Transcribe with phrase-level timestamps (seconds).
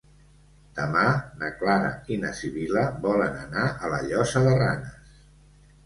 [0.79, 1.03] Demà
[1.41, 5.19] na Clara i na Sibil·la volen anar a la Llosa de Ranes.